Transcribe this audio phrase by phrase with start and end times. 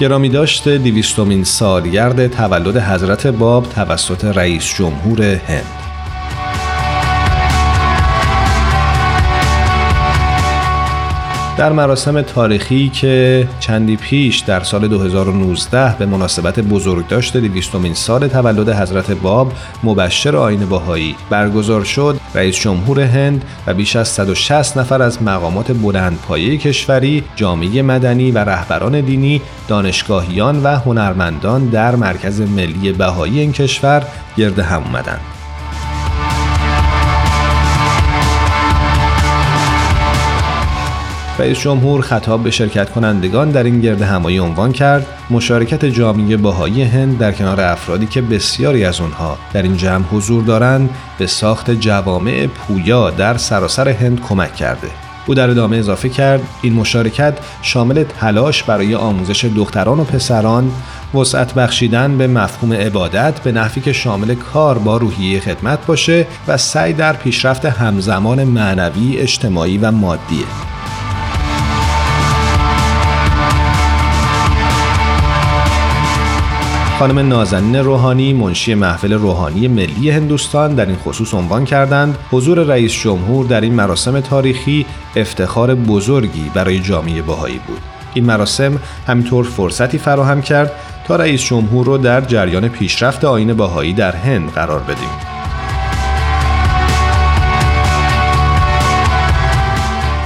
[0.00, 5.85] گرامی داشته دیویستومین سالگرد تولد حضرت باب توسط رئیس جمهور هند.
[11.56, 18.68] در مراسم تاریخی که چندی پیش در سال 2019 به مناسبت بزرگداشت دویستمین سال تولد
[18.68, 19.52] حضرت باب
[19.84, 25.72] مبشر آین باهایی برگزار شد رئیس جمهور هند و بیش از 160 نفر از مقامات
[25.72, 33.52] بلندپایه کشوری جامعه مدنی و رهبران دینی دانشگاهیان و هنرمندان در مرکز ملی بهایی این
[33.52, 34.02] کشور
[34.36, 35.35] گرد هم اومدند.
[41.38, 46.82] رئیس جمهور خطاب به شرکت کنندگان در این گرد همایی عنوان کرد مشارکت جامعه باهایی
[46.82, 51.70] هند در کنار افرادی که بسیاری از آنها در این جمع حضور دارند به ساخت
[51.70, 54.88] جوامع پویا در سراسر هند کمک کرده.
[55.26, 60.70] او در ادامه اضافه کرد این مشارکت شامل تلاش برای آموزش دختران و پسران
[61.14, 66.56] وسعت بخشیدن به مفهوم عبادت به نحوی که شامل کار با روحیه خدمت باشه و
[66.56, 70.75] سعی در پیشرفت همزمان معنوی اجتماعی و مادیه.
[76.98, 82.92] خانم نازنین روحانی منشی محفل روحانی ملی هندوستان در این خصوص عنوان کردند حضور رئیس
[82.92, 84.86] جمهور در این مراسم تاریخی
[85.16, 87.80] افتخار بزرگی برای جامعه باهایی بود.
[88.14, 90.72] این مراسم همینطور فرصتی فراهم کرد
[91.06, 95.25] تا رئیس جمهور رو در جریان پیشرفت آین باهایی در هند قرار بدیم.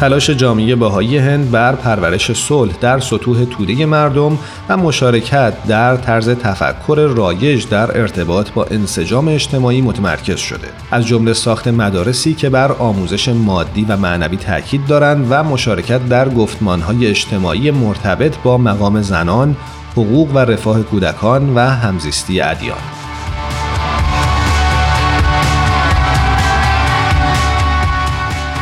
[0.01, 4.39] تلاش جامعه باهایی هند بر پرورش صلح در سطوح توده مردم
[4.69, 10.69] و مشارکت در طرز تفکر رایج در ارتباط با انسجام اجتماعی متمرکز شده.
[10.91, 16.29] از جمله ساخت مدارسی که بر آموزش مادی و معنوی تاکید دارند و مشارکت در
[16.29, 19.57] گفتمانهای اجتماعی مرتبط با مقام زنان
[19.93, 23.00] حقوق و رفاه کودکان و همزیستی ادیان.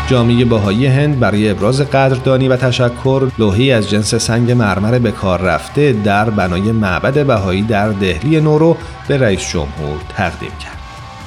[0.08, 5.40] جامعه باهایی هند برای ابراز قدردانی و تشکر لوحی از جنس سنگ مرمر به کار
[5.40, 8.76] رفته در بنای معبد بهایی در دهلی نورو
[9.08, 10.78] به رئیس جمهور تقدیم کرد.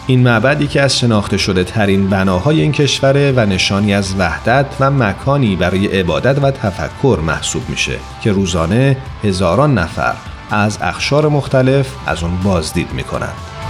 [0.08, 4.92] این معبد یکی از شناخته شده ترین بناهای این کشوره و نشانی از وحدت و
[4.92, 10.14] مکانی برای عبادت و تفکر محسوب میشه که روزانه هزاران نفر
[10.52, 13.61] از اخشار مختلف از اون بازدید می‌کنند.